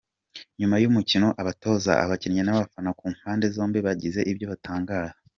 [0.59, 5.15] Nyuma y’umukino abatoza, abakinnyi n’abafana ku mpande zombi bagize ibyo batangaza.